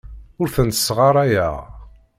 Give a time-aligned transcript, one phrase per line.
[0.41, 1.55] Ur tent-ssɣarayeɣ.